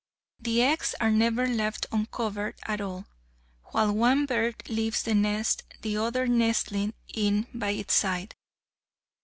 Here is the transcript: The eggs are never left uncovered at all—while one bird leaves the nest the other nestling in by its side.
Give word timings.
The 0.39 0.63
eggs 0.63 0.95
are 0.99 1.11
never 1.11 1.45
left 1.47 1.85
uncovered 1.91 2.55
at 2.63 2.81
all—while 2.81 3.93
one 3.93 4.25
bird 4.25 4.67
leaves 4.67 5.03
the 5.03 5.13
nest 5.13 5.61
the 5.81 5.95
other 5.97 6.25
nestling 6.25 6.95
in 7.07 7.45
by 7.53 7.69
its 7.69 7.93
side. 7.93 8.33